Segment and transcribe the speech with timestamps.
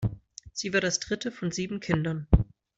[0.51, 2.27] Sie war das dritte von sieben Kindern.